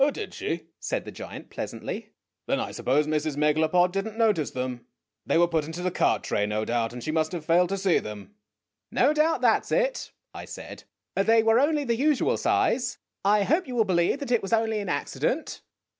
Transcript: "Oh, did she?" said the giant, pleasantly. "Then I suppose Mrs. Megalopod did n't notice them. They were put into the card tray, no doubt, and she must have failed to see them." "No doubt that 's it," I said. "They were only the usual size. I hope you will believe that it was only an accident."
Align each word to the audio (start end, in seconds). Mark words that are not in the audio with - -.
"Oh, 0.03 0.09
did 0.09 0.33
she?" 0.33 0.63
said 0.79 1.05
the 1.05 1.11
giant, 1.11 1.51
pleasantly. 1.51 2.09
"Then 2.47 2.59
I 2.59 2.71
suppose 2.71 3.05
Mrs. 3.05 3.37
Megalopod 3.37 3.91
did 3.91 4.07
n't 4.07 4.17
notice 4.17 4.49
them. 4.49 4.87
They 5.27 5.37
were 5.37 5.47
put 5.47 5.63
into 5.67 5.83
the 5.83 5.91
card 5.91 6.23
tray, 6.23 6.47
no 6.47 6.65
doubt, 6.65 6.91
and 6.91 7.03
she 7.03 7.11
must 7.11 7.31
have 7.33 7.45
failed 7.45 7.69
to 7.69 7.77
see 7.77 7.99
them." 7.99 8.33
"No 8.89 9.13
doubt 9.13 9.41
that 9.41 9.67
's 9.67 9.71
it," 9.71 10.11
I 10.33 10.45
said. 10.45 10.85
"They 11.15 11.43
were 11.43 11.59
only 11.59 11.83
the 11.83 11.93
usual 11.95 12.37
size. 12.37 12.97
I 13.23 13.43
hope 13.43 13.67
you 13.67 13.75
will 13.75 13.85
believe 13.85 14.17
that 14.21 14.31
it 14.31 14.41
was 14.41 14.53
only 14.53 14.79
an 14.79 14.89
accident." 14.89 15.61